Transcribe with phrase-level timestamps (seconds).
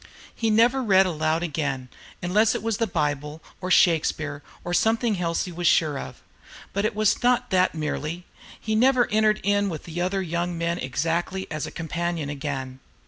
[0.33, 1.87] He never read aloud again,
[2.23, 6.23] unless it was the Bible or Shakespeare, or something else he was sure of.
[6.73, 8.25] But it was not that merely.
[8.59, 12.79] He never entered in with the other young men exactly as a companion again.